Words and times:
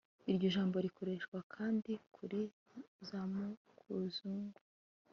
iryo 0.31 0.47
jambo 0.55 0.75
rikoreshwa 0.85 1.37
kandi 1.53 1.91
kuri 2.15 2.39
za 3.07 3.19
makuzungu 3.35 4.59